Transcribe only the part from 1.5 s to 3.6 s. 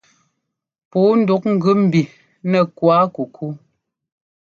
gʉ mbi nɛ́ kuákukú.